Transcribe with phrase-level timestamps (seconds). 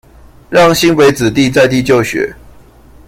[0.49, 2.35] 讓新北子弟在地就學